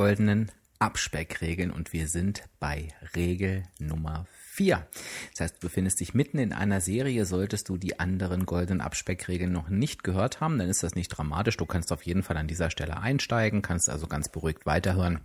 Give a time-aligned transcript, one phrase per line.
[0.00, 4.84] goldenen Abspeckregeln und wir sind bei Regel Nummer 4.
[5.30, 9.52] Das heißt, du befindest dich mitten in einer Serie, solltest du die anderen goldenen Abspeckregeln
[9.52, 11.56] noch nicht gehört haben, dann ist das nicht dramatisch.
[11.56, 15.20] Du kannst auf jeden Fall an dieser Stelle einsteigen, kannst also ganz beruhigt weiterhören.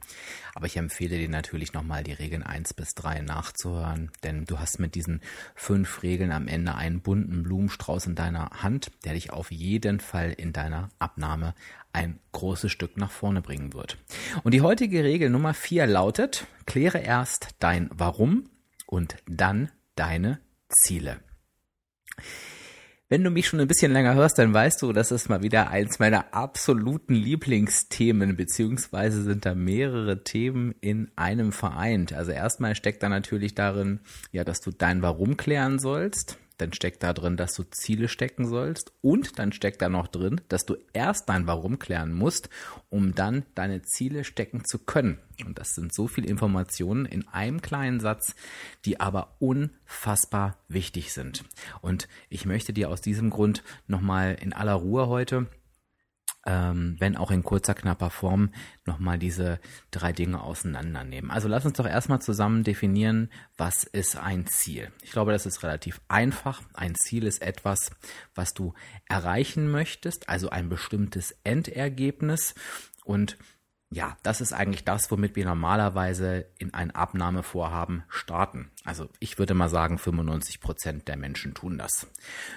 [0.53, 4.79] Aber ich empfehle dir natürlich nochmal die Regeln 1 bis 3 nachzuhören, denn du hast
[4.79, 5.21] mit diesen
[5.55, 10.33] fünf Regeln am Ende einen bunten Blumenstrauß in deiner Hand, der dich auf jeden Fall
[10.33, 11.55] in deiner Abnahme
[11.93, 13.97] ein großes Stück nach vorne bringen wird.
[14.43, 18.49] Und die heutige Regel Nummer 4 lautet, kläre erst dein Warum
[18.85, 21.19] und dann deine Ziele.
[23.07, 25.69] Wenn du mich schon ein bisschen länger hörst, dann weißt du, das ist mal wieder
[25.69, 32.13] eins meiner absoluten Lieblingsthemen, beziehungsweise sind da mehrere Themen in einem vereint.
[32.13, 33.99] Also erstmal steckt da natürlich darin,
[34.31, 38.47] ja, dass du dein Warum klären sollst dann steckt da drin, dass du Ziele stecken
[38.47, 42.49] sollst und dann steckt da noch drin, dass du erst dein Warum klären musst,
[42.89, 45.19] um dann deine Ziele stecken zu können.
[45.45, 48.35] Und das sind so viele Informationen in einem kleinen Satz,
[48.85, 51.43] die aber unfassbar wichtig sind.
[51.81, 55.47] Und ich möchte dir aus diesem Grund nochmal in aller Ruhe heute
[56.45, 58.51] ähm, wenn auch in kurzer, knapper Form,
[58.85, 59.59] nochmal diese
[59.91, 61.31] drei Dinge auseinandernehmen.
[61.31, 64.91] Also lass uns doch erstmal zusammen definieren, was ist ein Ziel.
[65.01, 66.61] Ich glaube, das ist relativ einfach.
[66.73, 67.91] Ein Ziel ist etwas,
[68.35, 68.73] was du
[69.07, 72.53] erreichen möchtest, also ein bestimmtes Endergebnis.
[73.03, 73.37] Und
[73.91, 78.71] ja, das ist eigentlich das, womit wir normalerweise in ein Abnahmevorhaben starten.
[78.83, 82.07] Also ich würde mal sagen, 95 Prozent der Menschen tun das.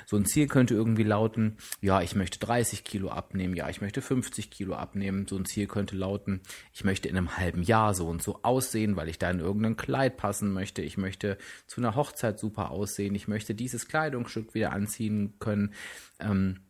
[0.07, 4.01] So ein Ziel könnte irgendwie lauten, ja, ich möchte 30 Kilo abnehmen, ja, ich möchte
[4.01, 5.29] 50 Kilo abnehmen.
[5.29, 6.41] So ein Ziel könnte lauten,
[6.73, 9.77] ich möchte in einem halben Jahr so und so aussehen, weil ich da in irgendein
[9.77, 10.81] Kleid passen möchte.
[10.81, 11.37] Ich möchte
[11.67, 13.15] zu einer Hochzeit super aussehen.
[13.15, 15.75] Ich möchte dieses Kleidungsstück wieder anziehen können.
[16.21, 16.61] Ähm,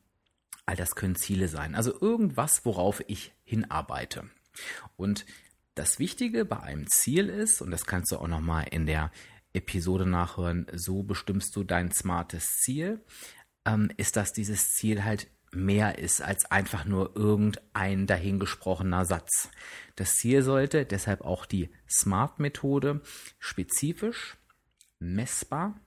[0.67, 1.77] all das können Ziele sein.
[1.77, 4.25] Also irgendwas, worauf ich hinarbeite.
[4.97, 5.27] Und
[5.75, 9.13] das Wichtige bei einem Ziel ist, und das kannst du auch nochmal in der
[9.53, 13.01] Episode nachhören, so bestimmst du dein smartes Ziel,
[13.65, 19.49] ähm, ist, dass dieses Ziel halt mehr ist als einfach nur irgendein dahingesprochener Satz.
[19.97, 23.01] Das Ziel sollte deshalb auch die Smart-Methode
[23.39, 24.37] spezifisch,
[24.99, 25.81] messbar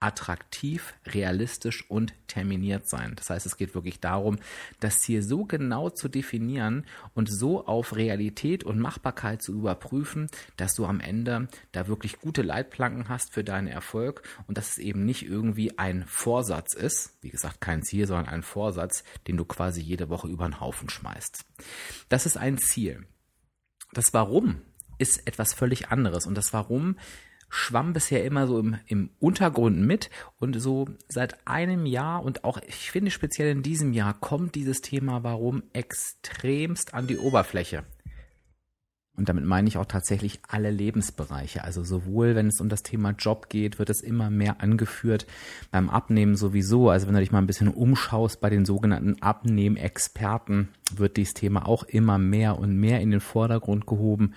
[0.00, 3.12] attraktiv, realistisch und terminiert sein.
[3.16, 4.38] Das heißt, es geht wirklich darum,
[4.80, 10.74] das Ziel so genau zu definieren und so auf Realität und Machbarkeit zu überprüfen, dass
[10.74, 15.04] du am Ende da wirklich gute Leitplanken hast für deinen Erfolg und dass es eben
[15.04, 19.82] nicht irgendwie ein Vorsatz ist, wie gesagt, kein Ziel, sondern ein Vorsatz, den du quasi
[19.82, 21.44] jede Woche über den Haufen schmeißt.
[22.08, 23.04] Das ist ein Ziel.
[23.92, 24.62] Das Warum
[24.98, 26.96] ist etwas völlig anderes und das Warum
[27.50, 32.58] schwamm bisher immer so im, im Untergrund mit und so seit einem Jahr und auch
[32.66, 37.84] ich finde speziell in diesem Jahr kommt dieses Thema warum extremst an die Oberfläche.
[39.20, 41.62] Und damit meine ich auch tatsächlich alle Lebensbereiche.
[41.62, 45.26] Also sowohl, wenn es um das Thema Job geht, wird es immer mehr angeführt.
[45.70, 46.88] Beim Abnehmen sowieso.
[46.88, 51.68] Also wenn du dich mal ein bisschen umschaust bei den sogenannten Abnehmexperten, wird dieses Thema
[51.68, 54.32] auch immer mehr und mehr in den Vordergrund gehoben.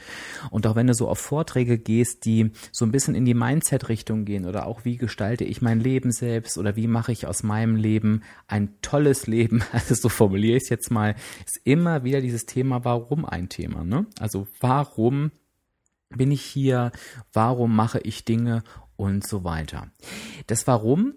[0.51, 4.25] Und auch wenn du so auf Vorträge gehst, die so ein bisschen in die Mindset-Richtung
[4.25, 7.77] gehen oder auch wie gestalte ich mein Leben selbst oder wie mache ich aus meinem
[7.77, 12.45] Leben ein tolles Leben, also so formuliere ich es jetzt mal, ist immer wieder dieses
[12.45, 13.85] Thema, warum ein Thema.
[13.85, 14.05] Ne?
[14.19, 14.72] Also warum
[16.09, 16.91] bin ich hier,
[17.31, 18.63] warum mache ich Dinge
[18.95, 19.91] und so weiter.
[20.47, 21.15] Das Warum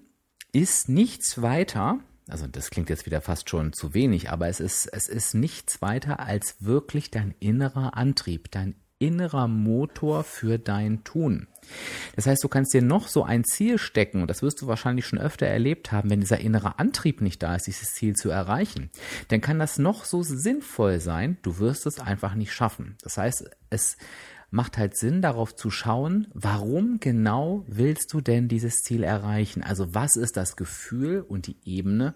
[0.53, 4.87] ist nichts weiter, also das klingt jetzt wieder fast schon zu wenig, aber es ist,
[4.87, 11.49] es ist nichts weiter als wirklich dein innerer Antrieb, dein innerer Motor für dein Tun.
[12.15, 15.07] Das heißt, du kannst dir noch so ein Ziel stecken, und das wirst du wahrscheinlich
[15.07, 18.91] schon öfter erlebt haben, wenn dieser innere Antrieb nicht da ist, dieses Ziel zu erreichen,
[19.29, 22.97] dann kann das noch so sinnvoll sein, du wirst es einfach nicht schaffen.
[23.03, 23.97] Das heißt, es
[24.51, 29.63] macht halt Sinn, darauf zu schauen, warum genau willst du denn dieses Ziel erreichen?
[29.63, 32.15] Also was ist das Gefühl und die Ebene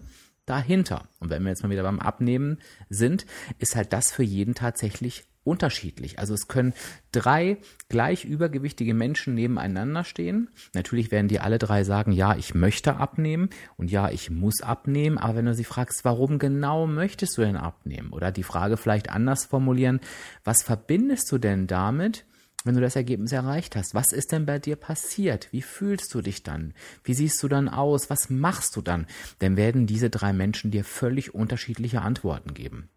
[0.51, 1.07] dahinter?
[1.19, 2.59] Und wenn wir jetzt mal wieder beim Abnehmen
[2.89, 3.25] sind,
[3.59, 6.19] ist halt das für jeden tatsächlich unterschiedlich.
[6.19, 6.73] Also es können
[7.11, 7.57] drei
[7.89, 10.49] gleich übergewichtige Menschen nebeneinander stehen.
[10.73, 15.17] Natürlich werden die alle drei sagen, ja, ich möchte abnehmen und ja, ich muss abnehmen.
[15.17, 18.11] Aber wenn du sie fragst, warum genau möchtest du denn abnehmen?
[18.11, 19.99] Oder die Frage vielleicht anders formulieren,
[20.43, 22.25] was verbindest du denn damit,
[22.63, 25.47] wenn du das Ergebnis erreicht hast, was ist denn bei dir passiert?
[25.51, 26.73] Wie fühlst du dich dann?
[27.03, 28.09] Wie siehst du dann aus?
[28.09, 29.07] Was machst du dann?
[29.39, 32.89] Dann werden diese drei Menschen dir völlig unterschiedliche Antworten geben.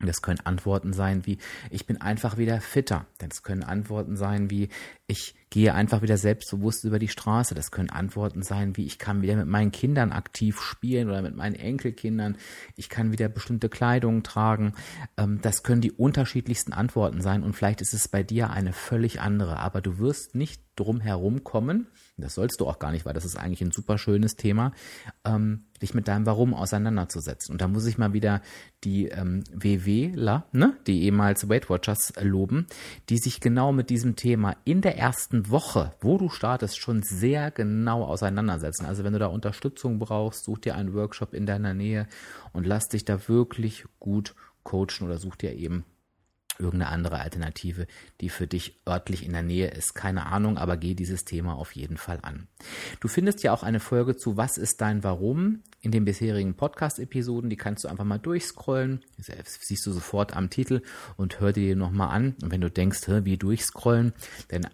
[0.00, 1.38] Das können Antworten sein wie,
[1.70, 3.06] ich bin einfach wieder fitter.
[3.18, 4.68] Das können Antworten sein wie,
[5.10, 7.54] ich gehe einfach wieder selbstbewusst über die Straße.
[7.54, 11.34] Das können Antworten sein wie, ich kann wieder mit meinen Kindern aktiv spielen oder mit
[11.34, 12.36] meinen Enkelkindern.
[12.76, 14.74] Ich kann wieder bestimmte Kleidung tragen.
[15.16, 19.22] Ähm, das können die unterschiedlichsten Antworten sein und vielleicht ist es bei dir eine völlig
[19.22, 19.58] andere.
[19.58, 23.24] Aber du wirst nicht drum herum kommen, das sollst du auch gar nicht, weil das
[23.24, 24.72] ist eigentlich ein super schönes Thema,
[25.24, 27.52] ähm, dich mit deinem Warum auseinanderzusetzen.
[27.52, 28.42] Und da muss ich mal wieder
[28.84, 32.66] die ähm, WWler, ne, die ehemals Weight Watchers loben,
[33.08, 37.50] die sich genau mit diesem Thema in der ersten Woche, wo du startest, schon sehr
[37.50, 38.84] genau auseinandersetzen.
[38.84, 42.06] Also wenn du da Unterstützung brauchst, such dir einen Workshop in deiner Nähe
[42.52, 45.84] und lass dich da wirklich gut coachen oder such dir eben
[46.58, 47.86] irgendeine andere Alternative,
[48.20, 49.94] die für dich örtlich in der Nähe ist.
[49.94, 52.48] Keine Ahnung, aber geh dieses Thema auf jeden Fall an.
[53.00, 57.50] Du findest ja auch eine Folge zu Was ist dein Warum in den bisherigen Podcast-Episoden.
[57.50, 59.04] Die kannst du einfach mal durchscrollen.
[59.16, 60.82] Das siehst du sofort am Titel
[61.16, 62.34] und hör dir nochmal an.
[62.42, 64.12] Und wenn du denkst, wie durchscrollen,
[64.48, 64.66] dann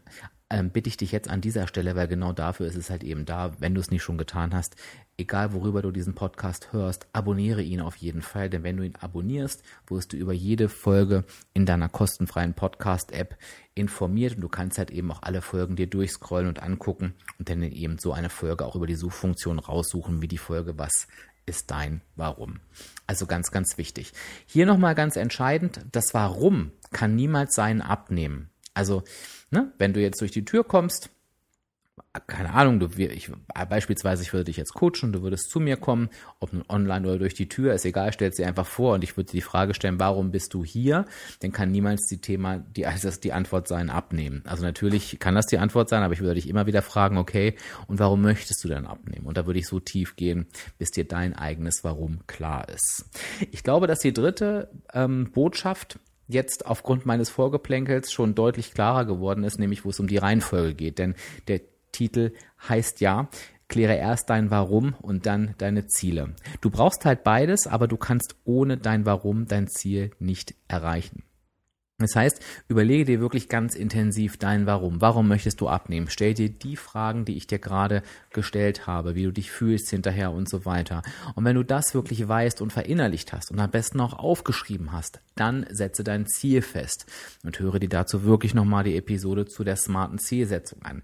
[0.54, 3.24] ähm, bitte ich dich jetzt an dieser Stelle, weil genau dafür ist es halt eben
[3.24, 4.76] da, wenn du es nicht schon getan hast,
[5.18, 8.94] egal worüber du diesen Podcast hörst, abonniere ihn auf jeden Fall, denn wenn du ihn
[8.94, 11.24] abonnierst, wirst du über jede Folge
[11.54, 13.36] in deiner kostenfreien Podcast-App
[13.74, 17.64] informiert und du kannst halt eben auch alle Folgen dir durchscrollen und angucken und dann
[17.64, 21.08] eben so eine Folge auch über die Suchfunktion raussuchen, wie die Folge was
[21.46, 22.60] ist dein Warum.
[23.08, 24.12] Also ganz, ganz wichtig.
[24.46, 28.50] Hier nochmal ganz entscheidend, das Warum kann niemals sein Abnehmen.
[28.74, 29.02] Also,
[29.50, 31.10] ne, wenn du jetzt durch die Tür kommst,
[32.26, 33.30] keine Ahnung, du, ich,
[33.68, 36.10] beispielsweise, ich würde dich jetzt coachen, du würdest zu mir kommen,
[36.40, 39.16] ob nun online oder durch die Tür, ist egal, stellst dir einfach vor und ich
[39.16, 41.06] würde dir die Frage stellen, warum bist du hier?
[41.40, 44.42] Dann kann niemals die Thema, die, also die Antwort sein, abnehmen.
[44.44, 47.54] Also natürlich kann das die Antwort sein, aber ich würde dich immer wieder fragen, okay,
[47.86, 49.26] und warum möchtest du denn abnehmen?
[49.26, 50.46] Und da würde ich so tief gehen,
[50.78, 53.06] bis dir dein eigenes Warum klar ist.
[53.52, 55.98] Ich glaube, dass die dritte ähm, Botschaft
[56.28, 60.74] jetzt aufgrund meines Vorgeplänkels schon deutlich klarer geworden ist, nämlich wo es um die Reihenfolge
[60.74, 60.98] geht.
[60.98, 61.14] Denn
[61.48, 61.60] der
[61.92, 62.32] Titel
[62.68, 63.28] heißt ja,
[63.68, 66.34] kläre erst dein Warum und dann deine Ziele.
[66.60, 71.24] Du brauchst halt beides, aber du kannst ohne dein Warum dein Ziel nicht erreichen.
[71.98, 75.00] Das heißt, überlege dir wirklich ganz intensiv dein Warum.
[75.00, 76.08] Warum möchtest du abnehmen?
[76.10, 80.32] Stell dir die Fragen, die ich dir gerade gestellt habe, wie du dich fühlst hinterher
[80.32, 81.02] und so weiter.
[81.36, 85.20] Und wenn du das wirklich weißt und verinnerlicht hast und am besten auch aufgeschrieben hast,
[85.36, 87.06] dann setze dein Ziel fest
[87.44, 91.02] und höre dir dazu wirklich nochmal die Episode zu der smarten Zielsetzung an.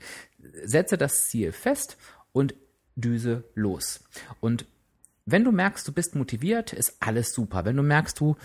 [0.64, 1.98] Setze das Ziel fest
[2.32, 2.56] und
[2.96, 4.02] düse los.
[4.40, 4.66] Und
[5.24, 7.64] wenn du merkst, du bist motiviert, ist alles super.
[7.64, 8.36] Wenn du merkst, du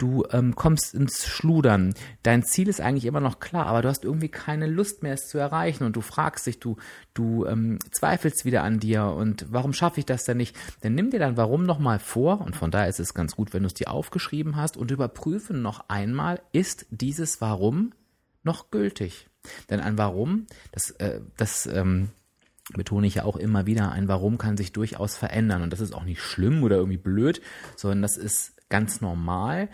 [0.00, 1.94] du ähm, kommst ins Schludern.
[2.22, 5.28] Dein Ziel ist eigentlich immer noch klar, aber du hast irgendwie keine Lust mehr, es
[5.28, 6.76] zu erreichen und du fragst dich, du,
[7.12, 10.56] du ähm, zweifelst wieder an dir und warum schaffe ich das denn nicht?
[10.80, 13.62] Dann nimm dir dann Warum nochmal vor und von daher ist es ganz gut, wenn
[13.62, 17.92] du es dir aufgeschrieben hast und überprüfe noch einmal, ist dieses Warum
[18.42, 19.28] noch gültig?
[19.68, 22.08] Denn ein Warum, das, äh, das ähm,
[22.74, 25.94] betone ich ja auch immer wieder, ein Warum kann sich durchaus verändern und das ist
[25.94, 27.40] auch nicht schlimm oder irgendwie blöd,
[27.76, 29.68] sondern das ist ganz normal.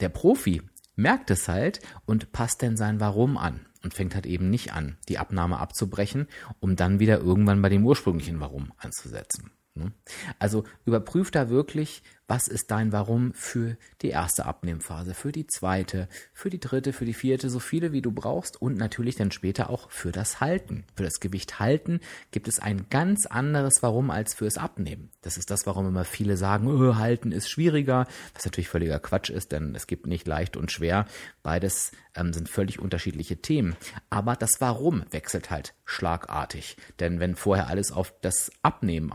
[0.00, 0.62] Der Profi
[0.96, 4.98] merkt es halt und passt dann sein Warum an und fängt halt eben nicht an,
[5.08, 6.26] die Abnahme abzubrechen,
[6.60, 9.52] um dann wieder irgendwann bei dem ursprünglichen Warum anzusetzen.
[9.74, 9.92] Ne?
[10.38, 16.08] Also überprüf da wirklich, was ist dein Warum für die erste Abnehmphase, für die zweite,
[16.32, 19.70] für die dritte, für die vierte, so viele wie du brauchst und natürlich dann später
[19.70, 20.84] auch für das Halten.
[20.94, 22.00] Für das Gewicht halten
[22.30, 25.10] gibt es ein ganz anderes Warum als fürs Abnehmen.
[25.20, 29.30] Das ist das, warum immer viele sagen, oh, halten ist schwieriger, was natürlich völliger Quatsch
[29.30, 31.06] ist, denn es gibt nicht leicht und schwer.
[31.42, 33.76] Beides ähm, sind völlig unterschiedliche Themen.
[34.10, 36.76] Aber das Warum wechselt halt schlagartig.
[37.00, 39.12] Denn wenn vorher alles auf das Abnehmen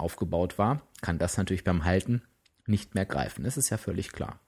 [0.48, 2.22] aufgebaut war, kann das natürlich beim Halten
[2.66, 3.44] nicht mehr greifen.
[3.44, 4.40] Das ist ja völlig klar.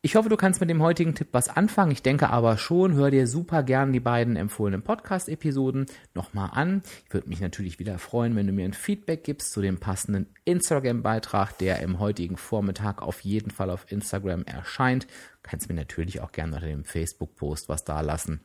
[0.00, 1.90] Ich hoffe, du kannst mit dem heutigen Tipp was anfangen.
[1.90, 6.82] Ich denke aber schon, hör dir super gern die beiden empfohlenen Podcast-Episoden nochmal an.
[7.06, 10.26] Ich würde mich natürlich wieder freuen, wenn du mir ein Feedback gibst zu dem passenden
[10.44, 15.04] Instagram-Beitrag, der im heutigen Vormittag auf jeden Fall auf Instagram erscheint.
[15.04, 18.40] Du kannst mir natürlich auch gerne unter dem Facebook-Post was da lassen.